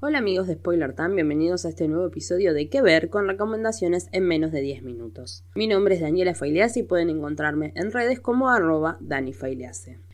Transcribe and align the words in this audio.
Hola 0.00 0.18
amigos 0.18 0.48
de 0.48 0.54
Spoiler 0.54 0.94
Time, 0.94 1.14
bienvenidos 1.14 1.64
a 1.64 1.70
este 1.70 1.88
nuevo 1.88 2.06
episodio 2.06 2.52
de 2.52 2.68
¿Qué 2.68 2.82
ver? 2.82 3.08
con 3.08 3.26
recomendaciones 3.26 4.08
en 4.12 4.24
menos 4.24 4.52
de 4.52 4.60
10 4.60 4.82
minutos. 4.82 5.44
Mi 5.54 5.66
nombre 5.66 5.94
es 5.94 6.02
Daniela 6.02 6.34
Failease 6.34 6.80
y 6.80 6.82
pueden 6.82 7.08
encontrarme 7.08 7.72
en 7.74 7.90
redes 7.90 8.20
como 8.20 8.50
arroba 8.50 8.98
Dani 9.00 9.32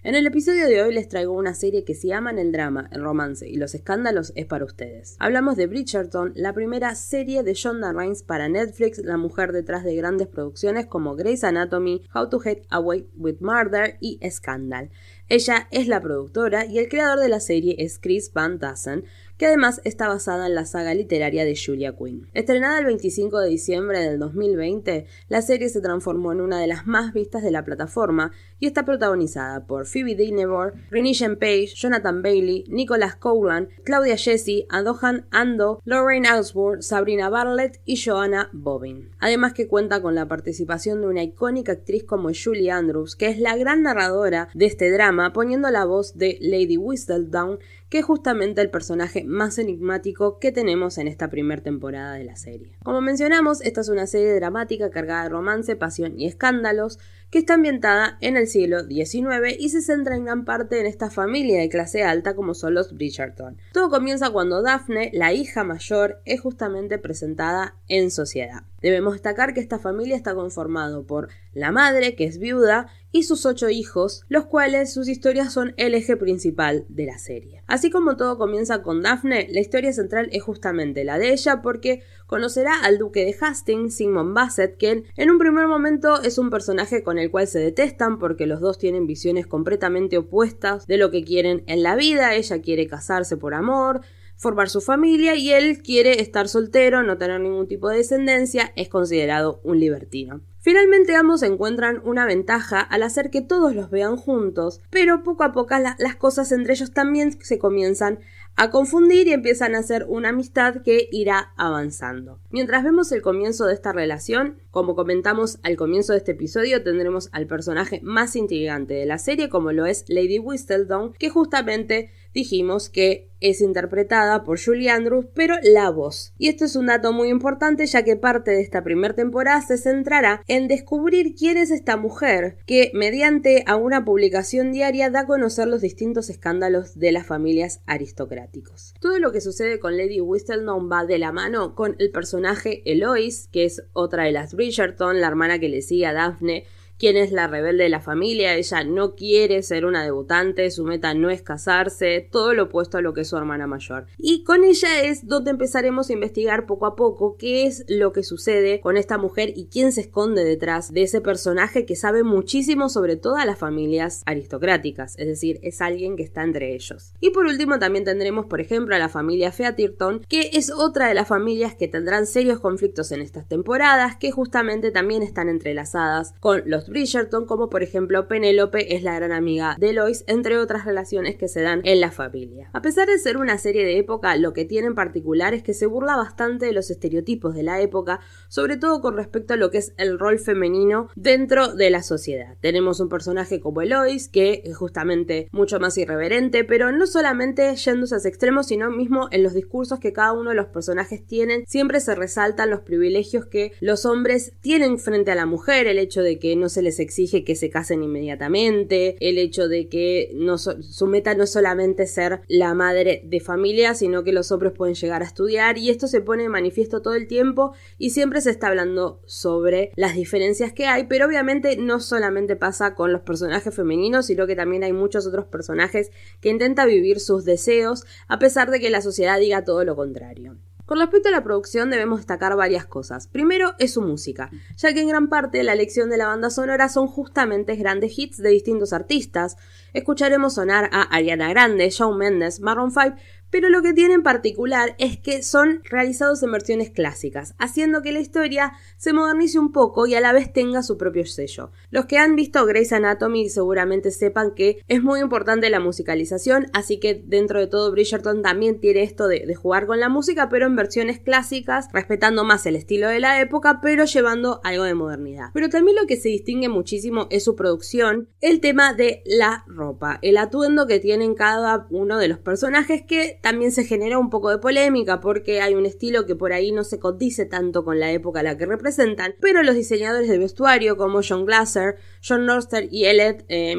En 0.05 0.15
el 0.15 0.27
episodio 0.29 0.69
de 0.69 0.81
hoy 0.81 0.95
les 0.95 1.09
traigo 1.09 1.33
una 1.33 1.55
serie 1.55 1.85
que 1.85 1.95
si 1.95 2.13
aman 2.13 2.39
el 2.39 2.53
drama, 2.53 2.89
el 2.93 3.03
romance 3.03 3.49
y 3.49 3.57
los 3.57 3.75
escándalos 3.75 4.33
es 4.37 4.47
para 4.47 4.65
ustedes. 4.65 5.17
Hablamos 5.19 5.57
de 5.57 5.67
Bridgerton, 5.67 6.33
la 6.37 6.53
primera 6.53 6.95
serie 6.95 7.43
de 7.43 7.55
Shonda 7.55 7.93
Rhimes 7.93 8.23
para 8.23 8.49
Netflix, 8.49 8.99
la 8.99 9.17
mujer 9.17 9.51
detrás 9.51 9.83
de 9.83 9.97
grandes 9.97 10.29
producciones 10.29 10.87
como 10.87 11.17
Grey's 11.17 11.43
Anatomy, 11.43 12.03
How 12.15 12.29
to 12.29 12.39
Get 12.39 12.63
Away 12.71 13.09
with 13.17 13.39
Murder 13.41 13.97
y 14.01 14.21
Scandal. 14.31 14.91
Ella 15.29 15.69
es 15.71 15.89
la 15.89 16.01
productora 16.01 16.67
y 16.67 16.79
el 16.79 16.89
creador 16.89 17.19
de 17.19 17.29
la 17.29 17.41
serie 17.41 17.75
es 17.79 17.99
Chris 17.99 18.33
Van 18.33 18.59
Tassen, 18.59 19.05
que 19.37 19.47
además 19.47 19.81
está 19.85 20.09
basada 20.09 20.47
en 20.47 20.55
la 20.55 20.65
saga 20.65 20.95
literaria 20.95 21.45
de 21.45 21.57
Julia 21.57 21.95
Quinn. 21.97 22.29
Estrenada 22.35 22.79
el 22.79 22.87
25 22.87 23.41
de 23.41 23.49
diciembre 23.49 24.01
del 24.01 24.19
2020, 24.19 25.07
la 25.29 25.43
serie 25.43 25.69
se 25.69 25.81
transformó 25.81 26.33
en 26.33 26.41
una 26.41 26.61
de 26.61 26.67
las 26.67 26.87
más 26.87 27.13
vistas 27.13 27.43
de 27.43 27.51
la 27.51 27.65
plataforma 27.65 28.33
y 28.59 28.67
está 28.67 28.85
protagonizada 28.85 29.67
por 29.67 29.87
Phoebe 29.87 30.15
Dynevor, 30.15 30.75
Renée 30.91 31.15
Page, 31.39 31.73
Jonathan 31.75 32.23
Bailey, 32.23 32.65
Nicholas 32.69 33.17
Cowland, 33.17 33.69
Claudia 33.85 34.17
Jesse, 34.17 34.67
Adohan 34.69 35.27
Ando, 35.31 35.81
Lorraine 35.85 36.33
Osborne, 36.33 36.83
Sabrina 36.83 37.29
Bartlett 37.29 37.81
y 37.85 37.97
Joanna 38.03 38.49
Bobbin. 38.53 39.11
Además 39.19 39.53
que 39.53 39.69
cuenta 39.69 40.01
con 40.01 40.15
la 40.15 40.29
participación 40.29 41.01
de 41.01 41.09
una 41.09 41.23
icónica 41.23 41.73
actriz 41.73 42.05
como 42.05 42.31
Julie 42.33 42.71
Andrews, 42.71 43.17
que 43.17 43.29
es 43.29 43.39
la 43.39 43.57
gran 43.57 43.83
narradora 43.83 44.49
de 44.55 44.67
este 44.67 44.91
drama, 44.91 45.33
poniendo 45.33 45.71
la 45.71 45.85
voz 45.85 46.17
de 46.17 46.39
Lady 46.41 46.77
Whistledown 46.77 47.59
que 47.89 47.99
es 47.99 48.05
justamente 48.05 48.61
el 48.61 48.71
personaje 48.71 49.25
más 49.25 49.59
enigmático 49.59 50.39
que 50.39 50.53
tenemos 50.53 50.99
en 50.99 51.09
esta 51.09 51.29
primera 51.29 51.63
temporada 51.63 52.15
de 52.15 52.25
la 52.25 52.37
serie. 52.37 52.77
Como 52.83 53.01
mencionamos, 53.01 53.61
esta 53.61 53.81
es 53.81 53.89
una 53.89 54.07
serie 54.07 54.35
dramática 54.35 54.91
cargada 54.91 55.25
de 55.25 55.29
romance, 55.29 55.77
pasión 55.77 56.19
y 56.19 56.27
escándalos, 56.27 56.99
que 57.31 57.39
está 57.39 57.55
ambientada 57.55 58.19
en 58.21 58.37
el 58.37 58.47
siglo 58.47 58.85
XIX 58.85 59.57
y 59.59 59.69
se 59.71 59.83
centra 59.83 60.17
en 60.17 60.25
gran 60.25 60.45
parte 60.45 60.79
en 60.81 60.87
esta 60.87 61.11
familia 61.11 61.61
de 61.61 61.69
clase 61.69 62.05
alta 62.05 62.37
como 62.37 62.55
son 62.55 62.75
los 62.75 62.93
Bridgerton. 62.93 63.59
Todo 63.73 63.91
comienza 63.91 64.31
cuando 64.31 64.63
Daphne, 64.63 65.11
la 65.13 65.33
hija 65.33 65.65
mayor, 65.65 66.21
es 66.25 66.41
justamente 66.41 66.99
presentada 66.99 67.75
en 67.89 68.11
sociedad. 68.11 68.63
Debemos 68.81 69.15
destacar 69.15 69.55
que 69.55 69.61
esta 69.61 69.79
familia 69.81 70.17
está 70.17 70.35
conformado 70.35 71.05
por 71.05 71.29
la 71.53 71.73
madre, 71.73 72.15
que 72.15 72.25
es 72.25 72.39
viuda, 72.39 72.87
y 73.17 73.23
sus 73.23 73.47
ocho 73.47 73.71
hijos, 73.71 74.25
los 74.29 74.45
cuales 74.45 74.93
sus 74.93 75.09
historias 75.09 75.51
son 75.51 75.73
el 75.79 75.95
eje 75.95 76.19
principal 76.19 76.85
de 76.91 77.07
la 77.07 77.17
serie. 77.17 77.63
Así 77.67 77.91
como 77.91 78.19
todo 78.19 78.37
comienza 78.37 78.83
con 78.83 79.01
Daphne, 79.01 79.49
la 79.51 79.61
historia 79.61 79.91
central 79.95 80.29
es 80.33 80.43
justamente 80.43 81.03
la 81.03 81.19
de 81.19 81.33
ella 81.33 81.63
porque 81.63 82.03
conocerá 82.27 82.79
al 82.83 82.99
duque 82.99 83.25
de 83.25 83.35
Hastings, 83.41 83.97
Simon 83.97 84.35
Bassett, 84.35 84.77
que 84.77 85.05
en 85.17 85.31
un 85.31 85.39
primer 85.39 85.67
momento 85.67 86.21
es 86.23 86.37
un 86.37 86.51
personaje 86.51 87.03
con 87.03 87.19
el 87.19 87.31
cual 87.31 87.47
se 87.47 87.59
detestan 87.59 88.19
porque 88.19 88.47
los 88.47 88.61
dos 88.61 88.77
tienen 88.77 89.07
visiones 89.07 89.47
completamente 89.47 90.19
opuestas 90.19 90.87
de 90.87 90.99
lo 90.99 91.11
que 91.11 91.25
quieren 91.25 91.65
en 91.67 91.83
la 91.83 91.97
vida, 91.97 92.35
ella 92.35 92.61
quiere 92.61 92.87
casarse 92.87 93.39
por 93.39 93.55
amor, 93.55 94.03
formar 94.37 94.69
su 94.69 94.83
familia 94.83 95.37
y 95.37 95.53
él 95.53 95.83
quiere 95.83 96.21
estar 96.21 96.51
soltero, 96.51 97.03
no 97.03 97.17
tener 97.17 97.41
ningún 97.41 97.67
tipo 97.67 97.89
de 97.89 97.97
descendencia, 97.97 98.75
es 98.77 98.91
considerado 98.91 99.63
un 99.65 99.81
libertino. 99.81 100.43
Finalmente 100.67 101.15
ambos 101.15 101.45
encuentran 101.45 102.03
una 102.05 102.27
ventaja 102.27 102.81
al 102.81 103.05
hacer 103.05 103.31
que 103.31 103.41
todos 103.41 103.73
los 103.73 103.89
vean 103.89 104.17
juntos, 104.17 104.81
pero 104.91 105.23
poco 105.23 105.45
a 105.45 105.53
poco 105.53 105.77
las 105.79 106.17
cosas 106.17 106.51
entre 106.51 106.73
ellos 106.73 106.91
también 106.91 107.41
se 107.41 107.61
comienzan 107.61 108.19
a 108.57 108.71
confundir 108.71 109.29
y 109.29 109.33
empiezan 109.33 109.77
a 109.77 109.79
hacer 109.79 110.07
una 110.09 110.31
amistad 110.31 110.83
que 110.83 111.09
irá 111.13 111.53
avanzando. 111.57 112.41
Mientras 112.51 112.83
vemos 112.83 113.13
el 113.13 113.23
comienzo 113.23 113.67
de 113.67 113.75
esta 113.75 113.93
relación, 113.93 114.57
como 114.73 114.97
comentamos 114.97 115.61
al 115.63 115.77
comienzo 115.77 116.15
de 116.15 116.19
este 116.19 116.33
episodio, 116.33 116.83
tendremos 116.83 117.29
al 117.31 117.47
personaje 117.47 118.01
más 118.03 118.35
intrigante 118.35 118.95
de 118.95 119.07
la 119.07 119.19
serie, 119.19 119.49
como 119.49 119.71
lo 119.71 119.87
es 119.87 120.05
Lady 120.09 120.41
Whistledown, 120.41 121.13
que 121.13 121.31
justamente 121.31 122.11
dijimos 122.37 122.91
que 122.91 123.31
es 123.41 123.61
interpretada 123.61 124.45
por 124.45 124.63
Julie 124.63 124.91
Andrews, 124.91 125.27
pero 125.35 125.57
la 125.63 125.91
voz. 125.91 126.33
Y 126.39 126.49
esto 126.49 126.65
es 126.65 126.77
un 126.77 126.87
dato 126.87 127.13
muy 127.13 127.29
importante 127.29 127.87
ya 127.87 128.03
que 128.03 128.17
parte 128.17 128.51
de 128.51 128.61
esta 128.61 128.85
primera 128.85 129.15
temporada 129.15 129.61
se 129.63 129.79
centrará 129.79 130.43
en 130.47 130.69
descubrir 130.69 131.35
quién 131.35 131.57
es 131.57 131.71
esta 131.71 131.97
mujer 131.97 132.59
que 132.67 132.91
mediante 132.95 133.65
una 133.81 134.05
publicación 134.05 134.73
diaria 134.73 135.11
da 135.11 135.21
a 135.21 135.27
conocer 135.27 135.67
los 135.67 135.81
distintos 135.81 136.29
escándalos 136.29 136.99
de 136.99 137.13
las 137.13 137.27
familias 137.27 137.81
aristocráticos. 137.87 138.95
Todo 139.01 139.19
lo 139.19 139.33
que 139.33 139.41
sucede 139.41 139.81
con 139.81 139.97
Lady 139.97 140.21
Whistledown 140.21 140.91
va 140.91 141.07
de 141.07 141.19
la 141.19 141.33
mano 141.33 141.75
con 141.75 141.97
el 141.99 142.11
personaje 142.11 142.83
Eloise, 142.85 143.49
que 143.51 143.65
es 143.65 143.83
otra 143.93 144.25
de 144.25 144.33
las 144.33 144.55
Bridgerton, 144.55 145.21
la 145.21 145.29
hermana 145.29 145.59
que 145.59 145.71
le 145.71 145.81
sigue 145.81 146.07
a 146.07 146.13
Daphne 146.13 146.65
quién 146.99 147.17
es 147.17 147.33
la 147.33 147.47
rebelde 147.47 147.85
de 147.85 147.91
la 147.91 148.01
familia, 148.01 148.55
ella 148.55 148.85
no 148.85 149.15
quiere 149.15 149.63
ser 149.63 149.85
una 149.85 150.05
debutante, 150.05 150.71
su 150.71 150.85
meta 150.85 151.15
no 151.15 151.31
es 151.31 151.43
casarse, 151.43 152.29
todo 152.31 152.55
lo 152.55 152.65
opuesto 152.65 152.99
a 152.99 153.03
lo 153.03 153.15
que 153.15 153.23
es 153.23 153.29
su 153.29 153.37
hermana 153.37 153.67
mayor. 153.67 154.07
Y 154.19 154.45
con 154.45 154.65
ella 154.65 155.03
es 155.03 155.27
donde 155.27 155.51
empezaremos 155.51 156.09
a 156.09 156.13
investigar 156.13 156.67
poco 156.67 156.87
a 156.87 156.97
poco 156.97 157.37
qué 157.37 157.67
es 157.67 157.85
lo 157.89 158.13
que 158.13 158.23
sucede 158.23 158.81
con 158.81 158.97
esta 158.97 159.19
mujer 159.19 159.53
y 159.55 159.67
quién 159.67 159.93
se 159.93 160.03
esconde 160.03 160.45
detrás 160.45 160.93
de 160.93 161.03
ese 161.03 161.21
personaje 161.21 161.87
que 161.87 161.97
sabe 161.97 162.23
muchísimo 162.23 162.89
sobre 162.89 163.17
todas 163.17 163.47
las 163.47 163.59
familias 163.59 164.23
aristocráticas, 164.27 165.19
es 165.19 165.27
decir, 165.27 165.59
es 165.63 165.81
alguien 165.81 166.17
que 166.17 166.23
está 166.23 166.43
entre 166.43 166.75
ellos. 166.75 167.13
Y 167.21 167.31
por 167.31 167.47
último 167.47 167.79
también 167.79 168.05
tendremos, 168.05 168.47
por 168.47 168.61
ejemplo, 168.61 168.95
a 168.95 168.99
la 168.99 169.09
familia 169.09 169.53
Featirton, 169.53 170.21
que 170.29 170.51
es 170.55 170.71
otra 170.71 171.09
de 171.09 171.15
las 171.15 171.29
familias 171.29 171.75
que 171.75 171.89
tendrán 171.89 172.27
serios 172.27 172.61
conflictos 172.61 173.13
en 173.13 173.21
estas 173.21 173.47
temporadas, 173.47 174.17
que 174.17 174.31
justamente 174.31 174.91
también 174.91 175.23
están 175.23 175.49
entrelazadas 175.49 176.35
con 176.41 176.63
los 176.67 176.86
Bridgerton, 176.89 177.47
como 177.47 177.69
por 177.69 177.83
ejemplo 177.83 178.29
Penélope 178.29 178.95
es 178.95 179.03
la 179.03 179.15
gran 179.15 179.33
amiga 179.33 179.77
de 179.79 179.93
Lois, 179.93 180.25
entre 180.27 180.59
otras 180.59 180.85
relaciones 180.85 181.37
que 181.37 181.49
se 181.49 181.63
dan 181.63 181.81
en 181.85 182.01
la 182.01 182.11
familia. 182.11 182.71
A 182.73 182.83
pesar 182.83 183.09
de 183.09 183.19
ser 183.19 183.37
una 183.37 183.59
serie 183.59 183.85
de 183.85 183.99
época, 183.99 184.37
lo 184.37 184.53
que 184.53 184.65
tiene 184.65 184.89
en 184.89 184.95
particular 184.95 185.55
es 185.55 185.63
que 185.63 185.75
se 185.75 185.87
burla 185.87 186.17
bastante 186.17 186.67
de 186.67 186.73
los 186.73 186.91
estereotipos 186.91 187.55
de 187.55 187.63
la 187.63 187.81
época, 187.81 188.21
sobre 188.49 188.77
todo 188.77 189.01
con 189.01 189.17
respecto 189.17 189.55
a 189.55 189.57
lo 189.57 189.71
que 189.71 189.79
es 189.79 189.95
el 189.97 190.19
rol 190.19 190.39
femenino 190.39 191.09
dentro 191.17 191.75
de 191.75 191.91
la 191.91 192.03
sociedad. 192.03 192.57
Tenemos 192.61 193.01
un 193.01 193.09
personaje 193.09 193.61
como 193.61 193.83
Elois, 193.83 194.29
que 194.29 194.63
es 194.65 194.77
justamente 194.77 195.49
mucho 195.53 195.81
más 195.81 195.97
irreverente, 195.99 196.65
pero 196.65 196.93
no 196.93 197.07
solamente 197.07 197.75
yéndose 197.77 198.15
a 198.15 198.19
ese 198.19 198.29
extremo, 198.29 198.63
sino 198.63 198.91
mismo 198.91 199.29
en 199.31 199.43
los 199.43 199.55
discursos 199.55 200.01
que 200.01 200.13
cada 200.13 200.33
uno 200.33 200.51
de 200.51 200.57
los 200.57 200.67
personajes 200.67 201.25
tienen, 201.27 201.65
siempre 201.67 202.01
se 202.01 202.15
resaltan 202.15 202.71
los 202.71 202.81
privilegios 202.81 203.47
que 203.47 203.73
los 203.81 204.05
hombres 204.05 204.53
tienen 204.61 204.99
frente 204.99 205.33
a 205.33 205.35
la 205.35 205.47
mujer, 205.47 205.87
el 205.87 205.99
hecho 205.99 206.23
de 206.23 206.39
que 206.39 206.57
no 206.57 206.69
se 206.69 206.76
les 206.83 207.01
exige 207.01 207.45
que 207.45 207.55
se 207.55 207.71
casen 207.71 208.03
inmediatamente, 208.03 209.17
el 209.21 209.39
hecho 209.39 209.69
de 209.69 209.89
que 209.89 210.31
no 210.35 210.59
su 210.59 211.07
meta 211.07 211.35
no 211.35 211.45
es 211.45 211.51
solamente 211.51 212.07
ser 212.07 212.41
la 212.49 212.75
madre 212.75 213.23
de 213.25 213.41
familia, 213.41 213.95
sino 213.95 214.25
que 214.25 214.33
los 214.33 214.51
hombres 214.53 214.73
pueden 214.73 214.95
llegar 214.95 215.23
a 215.23 215.27
estudiar 215.27 215.79
y 215.79 215.91
esto 215.91 216.07
se 216.07 216.21
pone 216.21 216.45
de 216.45 216.49
manifiesto 216.49 217.03
todo 217.03 217.15
el 217.15 217.27
tiempo 217.27 217.73
y 217.99 218.11
siempre 218.11 218.41
se 218.41 218.51
está 218.51 218.69
hablando 218.69 219.21
sobre 219.27 219.93
las 219.97 220.15
diferencias 220.15 220.73
que 220.73 220.87
hay, 220.87 221.05
pero 221.05 221.27
obviamente 221.27 221.77
no 221.77 222.01
solamente 222.01 222.57
pasa 222.57 222.95
con 222.95 223.13
los 223.13 223.23
personajes 223.23 223.75
femeninos, 223.75 224.27
sino 224.27 224.47
que 224.47 224.57
también 224.57 224.85
hay 224.85 224.93
muchos 224.93 225.27
otros 225.27 225.47
personajes 225.47 226.11
que 226.41 226.51
intentan 226.51 226.89
vivir 226.89 227.21
sus 227.21 227.45
deseos 227.45 228.05
a 228.29 228.39
pesar 228.39 228.71
de 228.71 228.81
que 228.81 228.91
la 228.91 229.01
sociedad 229.01 229.39
diga 229.39 229.65
todo 229.65 229.85
lo 229.85 229.97
contrario. 229.97 230.57
Con 230.87 231.01
respecto 231.01 231.29
a 231.29 231.33
la 231.33 231.43
producción 231.43 231.91
debemos 231.91 232.21
destacar 232.21 232.55
varias 232.55 232.87
cosas. 232.87 233.27
Primero 233.27 233.75
es 233.81 233.95
su 233.95 234.03
música, 234.03 234.51
ya 234.77 234.95
que 234.95 235.01
en 235.01 235.09
gran 235.09 235.29
parte 235.29 235.65
la 235.65 235.73
elección 235.73 236.11
de 236.11 236.17
la 236.17 236.29
banda 236.29 236.49
sonora 236.49 236.89
son 236.89 237.09
justamente 237.09 237.75
grandes 237.75 238.17
hits 238.17 238.37
de 238.37 238.51
distintos 238.51 238.93
artistas. 238.93 239.57
Escucharemos 239.95 240.55
sonar 240.55 240.89
a 240.93 241.03
Ariana 241.03 241.49
Grande, 241.49 241.91
Shawn 241.91 242.17
Mendes, 242.17 242.61
Maroon 242.61 242.93
5, 242.93 243.17
pero 243.57 243.71
lo 243.71 243.81
que 243.81 243.95
tiene 243.95 244.13
en 244.13 244.23
particular 244.23 244.95
es 244.99 245.19
que 245.19 245.43
son 245.43 245.81
realizados 245.85 246.43
en 246.43 246.53
versiones 246.53 246.91
clásicas, 246.91 247.55
haciendo 247.57 248.03
que 248.03 248.13
la 248.13 248.21
historia 248.21 248.75
se 248.99 249.15
modernice 249.15 249.59
un 249.59 249.73
poco 249.73 250.07
y 250.07 250.15
a 250.15 250.21
la 250.21 250.35
vez 250.35 250.53
tenga 250.53 250.83
su 250.83 250.99
propio 250.99 251.25
sello. 251.25 251.71
Los 251.89 252.05
que 252.05 252.19
han 252.19 252.37
visto 252.37 252.67
Grey's 252.67 252.93
Anatomy 252.93 253.49
seguramente 253.49 254.11
sepan 254.11 254.55
que 254.55 254.85
es 254.89 255.03
muy 255.03 255.21
importante 255.21 255.71
la 255.71 255.81
musicalización, 255.81 256.67
así 256.75 257.01
que 257.01 257.25
dentro 257.27 257.59
de 257.59 257.67
todo 257.67 257.91
Bridgerton 257.93 258.43
también 258.43 258.79
tiene 258.79 259.05
esto 259.05 259.27
de, 259.27 259.55
jugar 259.55 259.87
con 259.87 260.01
la 260.01 260.11
música, 260.11 260.51
pero 260.51 260.67
en 260.67 260.77
versiones 260.77 261.19
clásicas, 261.19 261.89
respetando 261.95 262.45
más 262.45 262.67
el 262.67 262.77
estilo 262.77 263.09
de 263.09 263.21
la 263.21 263.41
época, 263.41 263.81
pero 263.81 264.05
llevando 264.05 264.61
algo 264.65 264.85
de 264.85 264.93
modernidad. 264.93 265.49
Pero 265.55 265.71
también 265.71 265.97
lo 265.97 266.07
que 266.07 266.19
se 266.19 266.29
distingue 266.29 266.69
muchísimo 266.69 267.27
es 267.31 267.45
su 267.45 267.57
producción, 267.57 268.29
el 268.43 268.61
tema 268.61 268.93
de 268.93 269.23
la 269.25 269.65
ropa, 269.67 270.19
el 270.21 270.37
atuendo 270.37 270.87
que 270.87 271.01
tienen 271.01 271.35
cada 271.35 271.87
uno 271.89 272.19
de 272.19 272.29
los 272.29 272.39
personajes 272.39 273.01
que 273.01 273.41
también 273.47 273.71
se 273.71 273.85
generó 273.85 274.19
un 274.19 274.29
poco 274.29 274.51
de 274.51 274.59
polémica 274.59 275.21
porque 275.21 275.61
hay 275.61 275.77
un 275.77 275.87
estilo 275.87 276.27
que 276.27 276.35
por 276.35 276.53
ahí 276.53 276.73
no 276.73 276.83
se 276.83 276.99
condice 276.99 277.47
tanto 277.47 277.85
con 277.85 278.01
la 278.01 278.11
época 278.11 278.41
a 278.41 278.43
la 278.43 278.59
que 278.59 278.67
representan, 278.67 279.37
pero 279.41 279.63
los 279.63 279.77
diseñadores 279.77 280.29
de 280.29 280.37
vestuario 280.37 280.97
como 280.97 281.21
John 281.23 281.47
Glasser, 281.47 281.95
John 282.27 282.45
Norster 282.45 282.89
y 282.91 283.05
Elliot 283.05 283.45
eh, 283.47 283.77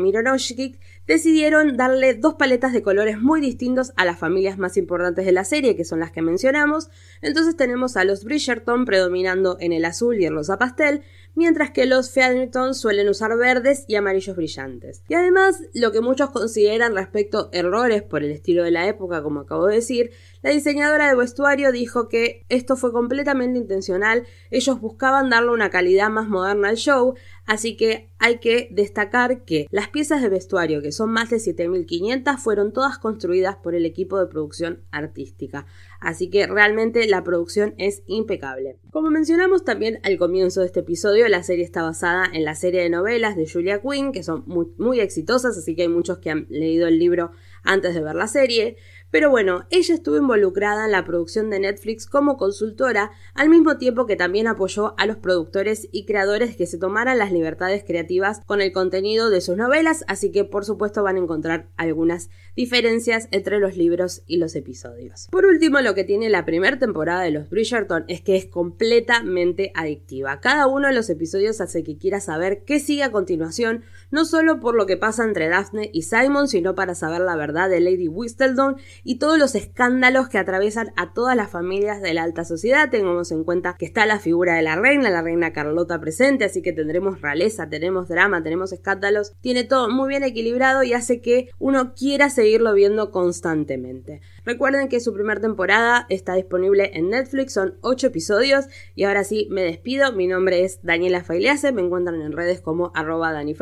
decidieron 1.05 1.75
darle 1.75 2.13
dos 2.13 2.35
paletas 2.35 2.71
de 2.71 2.81
colores 2.81 3.19
muy 3.19 3.41
distintos 3.41 3.91
a 3.97 4.05
las 4.05 4.17
familias 4.17 4.57
más 4.57 4.77
importantes 4.77 5.25
de 5.25 5.33
la 5.33 5.43
serie, 5.43 5.75
que 5.75 5.83
son 5.83 5.99
las 5.99 6.11
que 6.11 6.21
mencionamos. 6.21 6.89
Entonces 7.21 7.57
tenemos 7.57 7.97
a 7.97 8.05
los 8.05 8.23
Bridgerton 8.23 8.85
predominando 8.85 9.57
en 9.59 9.73
el 9.73 9.83
azul 9.83 10.17
y 10.17 10.23
el 10.23 10.33
rosa 10.33 10.57
pastel, 10.57 11.01
mientras 11.37 11.69
que 11.69 11.85
los 11.85 12.11
Featherton 12.11 12.73
suelen 12.73 13.07
usar 13.07 13.37
verdes 13.37 13.85
y 13.87 13.95
amarillos 13.95 14.35
brillantes. 14.35 15.03
Y 15.07 15.13
además, 15.13 15.61
lo 15.73 15.91
que 15.91 16.01
muchos 16.01 16.31
consideran 16.31 16.95
respecto 16.95 17.49
errores 17.53 18.01
por 18.01 18.23
el 18.23 18.31
estilo 18.31 18.63
de 18.63 18.71
la 18.71 18.87
época, 18.87 19.21
como 19.21 19.41
acabo 19.41 19.67
de 19.67 19.75
decir, 19.75 20.11
la 20.47 20.53
diseñadora 20.53 21.09
de 21.09 21.15
vestuario 21.17 21.73
dijo 21.73 22.07
que 22.07 22.45
esto 22.47 22.77
fue 22.77 22.93
completamente 22.93 23.59
intencional, 23.59 24.25
ellos 24.49 24.79
buscaban 24.79 25.29
darle 25.29 25.51
una 25.51 25.69
calidad 25.69 26.09
más 26.09 26.29
moderna 26.29 26.69
al 26.69 26.77
show, 26.77 27.15
así 27.45 27.75
que 27.75 28.11
hay 28.17 28.37
que 28.37 28.69
destacar 28.71 29.43
que 29.43 29.67
las 29.71 29.89
piezas 29.89 30.21
de 30.21 30.29
vestuario, 30.29 30.81
que 30.81 30.93
son 30.93 31.11
más 31.11 31.29
de 31.29 31.39
7500, 31.39 32.39
fueron 32.39 32.71
todas 32.71 32.97
construidas 32.97 33.57
por 33.57 33.75
el 33.75 33.85
equipo 33.85 34.17
de 34.19 34.27
producción 34.27 34.83
artística. 34.89 35.65
Así 35.99 36.29
que 36.29 36.47
realmente 36.47 37.05
la 37.07 37.23
producción 37.23 37.73
es 37.77 38.03
impecable. 38.07 38.77
Como 38.91 39.09
mencionamos 39.09 39.65
también 39.65 39.99
al 40.03 40.17
comienzo 40.17 40.61
de 40.61 40.67
este 40.67 40.79
episodio, 40.79 41.27
la 41.27 41.43
serie 41.43 41.65
está 41.65 41.83
basada 41.83 42.25
en 42.31 42.45
la 42.45 42.55
serie 42.55 42.81
de 42.81 42.89
novelas 42.89 43.35
de 43.35 43.49
Julia 43.49 43.81
Quinn, 43.81 44.13
que 44.13 44.23
son 44.23 44.43
muy, 44.47 44.67
muy 44.77 45.01
exitosas, 45.01 45.57
así 45.57 45.75
que 45.75 45.83
hay 45.83 45.87
muchos 45.89 46.19
que 46.19 46.29
han 46.29 46.47
leído 46.49 46.87
el 46.87 46.99
libro 46.99 47.31
antes 47.63 47.93
de 47.93 48.01
ver 48.01 48.15
la 48.15 48.27
serie. 48.27 48.77
Pero 49.09 49.29
bueno, 49.29 49.65
ella 49.69 49.95
estuvo 49.95 50.17
involucrada 50.17 50.85
en 50.85 50.91
la 50.91 51.05
producción 51.05 51.49
de 51.49 51.59
Netflix 51.59 52.05
como 52.07 52.37
consultora, 52.37 53.11
al 53.33 53.49
mismo 53.49 53.77
tiempo 53.77 54.05
que 54.05 54.17
también 54.17 54.47
apoyó 54.47 54.93
a 54.97 55.05
los 55.05 55.17
productores 55.17 55.87
y 55.91 56.05
creadores 56.05 56.57
que 56.57 56.65
se 56.65 56.77
tomaran 56.77 57.17
las 57.17 57.31
libertades 57.31 57.83
creativas 57.85 58.41
con 58.45 58.61
el 58.61 58.73
contenido 58.73 59.29
de 59.29 59.41
sus 59.41 59.55
novelas, 59.55 60.03
así 60.07 60.31
que 60.31 60.43
por 60.43 60.65
supuesto 60.65 61.03
van 61.03 61.15
a 61.15 61.19
encontrar 61.19 61.69
algunas 61.77 62.29
diferencias 62.55 63.29
entre 63.31 63.59
los 63.59 63.77
libros 63.77 64.23
y 64.27 64.37
los 64.37 64.55
episodios. 64.55 65.27
Por 65.31 65.45
último, 65.45 65.79
lo 65.79 65.95
que 65.95 66.03
tiene 66.03 66.29
la 66.29 66.45
primera 66.45 66.77
temporada 66.77 67.21
de 67.21 67.31
los 67.31 67.49
Bridgerton 67.49 68.03
es 68.07 68.21
que 68.21 68.35
es 68.35 68.45
completamente 68.45 69.71
adictiva. 69.73 70.41
Cada 70.41 70.67
uno 70.67 70.87
de 70.87 70.93
los 70.93 71.09
episodios 71.09 71.61
hace 71.61 71.83
que 71.83 71.97
quiera 71.97 72.19
saber 72.19 72.63
qué 72.65 72.79
sigue 72.79 73.03
a 73.03 73.11
continuación, 73.11 73.83
no 74.11 74.25
solo 74.25 74.59
por 74.59 74.75
lo 74.75 74.85
que 74.85 74.97
pasa 74.97 75.23
entre 75.23 75.47
Daphne 75.47 75.89
y 75.93 76.01
Simon, 76.01 76.47
sino 76.47 76.75
para 76.75 76.95
saber 76.95 77.21
la 77.21 77.35
verdad 77.35 77.69
de 77.69 77.79
Lady 77.79 78.07
Whistledown 78.07 78.77
y 79.03 79.19
todos 79.19 79.37
los 79.37 79.55
escándalos 79.55 80.29
que 80.29 80.37
atraviesan 80.37 80.91
a 80.95 81.13
todas 81.13 81.35
las 81.35 81.49
familias 81.49 82.01
de 82.01 82.13
la 82.13 82.23
alta 82.23 82.45
sociedad. 82.45 82.89
Tengamos 82.89 83.31
en 83.31 83.43
cuenta 83.43 83.75
que 83.77 83.85
está 83.85 84.05
la 84.05 84.19
figura 84.19 84.55
de 84.55 84.61
la 84.61 84.75
reina, 84.75 85.09
la 85.09 85.21
reina 85.21 85.53
Carlota 85.53 85.99
presente, 85.99 86.45
así 86.45 86.61
que 86.61 86.73
tendremos 86.73 87.21
realeza, 87.21 87.69
tenemos 87.69 88.07
drama, 88.07 88.43
tenemos 88.43 88.71
escándalos. 88.71 89.33
Tiene 89.41 89.63
todo 89.63 89.89
muy 89.89 90.09
bien 90.09 90.23
equilibrado 90.23 90.83
y 90.83 90.93
hace 90.93 91.21
que 91.21 91.49
uno 91.59 91.93
quiera 91.93 92.29
seguirlo 92.29 92.73
viendo 92.73 93.11
constantemente. 93.11 94.21
Recuerden 94.45 94.87
que 94.87 94.99
su 94.99 95.13
primera 95.13 95.41
temporada 95.41 96.05
está 96.09 96.35
disponible 96.35 96.91
en 96.93 97.09
Netflix, 97.09 97.53
son 97.53 97.77
8 97.81 98.07
episodios 98.07 98.65
y 98.95 99.03
ahora 99.03 99.23
sí 99.23 99.47
me 99.51 99.61
despido. 99.61 100.13
Mi 100.13 100.27
nombre 100.27 100.63
es 100.63 100.79
Daniela 100.83 101.23
Failease, 101.23 101.71
me 101.71 101.81
encuentran 101.81 102.21
en 102.21 102.31
redes 102.31 102.61
como 102.61 102.91
arroba 102.95 103.33
Dani 103.33 103.55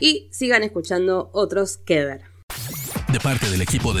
y 0.00 0.28
sigan 0.30 0.62
escuchando 0.62 1.30
otros 1.32 1.78
que 1.78 2.04
ver. 2.04 2.20
De 3.12 3.20
parte 3.20 3.48
del 3.48 3.62
equipo 3.62 3.92
de 3.92 4.00